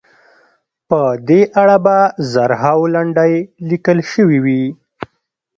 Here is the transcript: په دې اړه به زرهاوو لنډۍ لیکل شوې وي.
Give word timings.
په 0.89 1.01
دې 1.27 1.41
اړه 1.61 1.77
به 1.85 1.97
زرهاوو 2.31 2.91
لنډۍ 2.95 3.33
لیکل 3.69 3.97
شوې 4.11 4.39
وي. 4.45 4.63